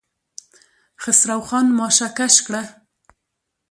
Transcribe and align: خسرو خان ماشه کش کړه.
خسرو 1.01 1.39
خان 1.47 1.65
ماشه 1.77 2.07
کش 2.17 2.35
کړه. 2.45 2.61